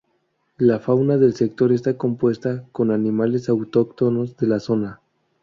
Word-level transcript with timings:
La 0.57 0.79
fauna 0.79 1.17
del 1.17 1.35
sector 1.35 1.71
está 1.71 1.95
compuesta 1.95 2.65
con 2.71 2.89
animales 2.89 3.49
autóctonos 3.49 4.35
de 4.35 4.47
la 4.47 4.59
zona. 4.59 4.99